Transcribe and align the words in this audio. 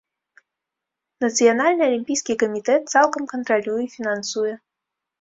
Нацыянальны 1.25 1.83
алімпійскі 1.89 2.39
камітэт 2.47 2.81
цалкам 2.97 3.23
кантралюе 3.37 3.81
і 3.89 3.91
фінансуе. 3.97 4.53